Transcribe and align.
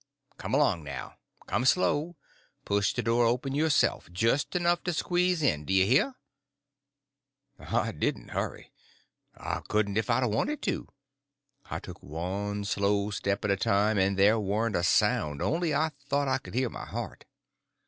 Come 0.39 0.55
along 0.55 0.83
now. 0.83 1.17
Come 1.45 1.63
slow; 1.63 2.15
push 2.65 2.91
the 2.91 3.03
door 3.03 3.27
open 3.27 3.53
yourself—just 3.53 4.55
enough 4.55 4.83
to 4.85 4.93
squeeze 4.93 5.43
in, 5.43 5.63
d' 5.63 5.69
you 5.73 5.85
hear?" 5.85 6.15
I 7.59 7.91
didn't 7.91 8.29
hurry; 8.29 8.71
I 9.37 9.59
couldn't 9.67 9.97
if 9.97 10.09
I'd 10.09 10.23
a 10.23 10.27
wanted 10.27 10.63
to. 10.63 10.87
I 11.69 11.77
took 11.77 12.01
one 12.01 12.65
slow 12.65 13.11
step 13.11 13.45
at 13.45 13.51
a 13.51 13.55
time 13.55 13.99
and 13.99 14.17
there 14.17 14.39
warn't 14.39 14.75
a 14.75 14.81
sound, 14.81 15.39
only 15.39 15.71
I 15.71 15.89
thought 16.09 16.27
I 16.27 16.39
could 16.39 16.55
hear 16.55 16.69
my 16.71 16.85
heart. 16.85 17.25